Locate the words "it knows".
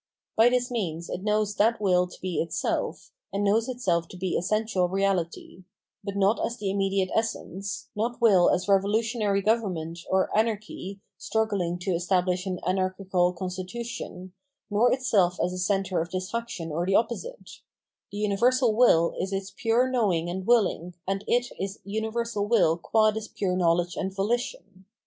1.11-1.53